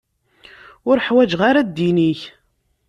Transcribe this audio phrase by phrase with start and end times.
[0.89, 2.21] Ur ḥwaǧeɣ ara ddin-ik.